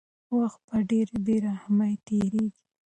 وخت 0.37 0.59
په 0.69 0.77
ډېرې 0.89 1.17
بې 1.25 1.35
رحمۍ 1.45 1.93
تېرېږي. 2.05 2.57